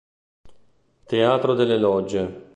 Teatro 1.05 1.53
delle 1.53 1.77
Logge 1.77 2.49